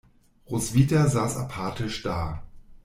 [0.49, 2.41] Roswitha saß apathisch da.